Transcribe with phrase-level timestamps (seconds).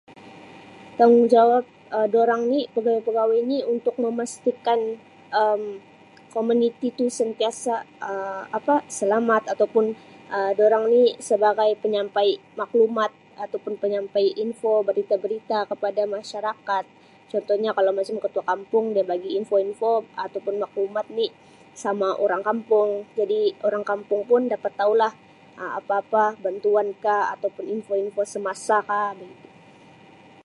[0.99, 1.63] Tanggungjawab
[3.05, 4.79] pegawai-pegawai ini untuk memastikan
[6.35, 7.73] komuniti tu sentiasa
[8.11, 9.85] Um apa selamat atau pun
[11.29, 12.27] sebagai penyampai
[12.59, 13.11] maklumat
[13.43, 16.83] atau pun penyampai info berita-berita kepada masyarakat,
[17.31, 19.91] contohnya kalau macam ketua kampung dia bagi info-info
[20.25, 21.27] atau pun maklumat ni
[21.83, 22.89] sama orang kampung
[23.19, 25.13] jadi orang kampung pun dapat taulah
[25.61, 27.17] Um apa-apa bantuan ka
[27.75, 29.49] info-info semasa ka Um begitu.